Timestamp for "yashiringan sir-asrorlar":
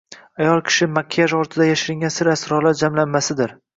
1.67-2.79